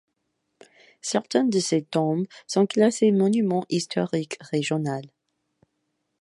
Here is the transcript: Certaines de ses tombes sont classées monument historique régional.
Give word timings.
Certaines 1.01 1.51
de 1.51 1.59
ses 1.59 1.83
tombes 1.83 2.25
sont 2.47 2.65
classées 2.65 3.11
monument 3.11 3.67
historique 3.69 4.35
régional. 4.41 5.03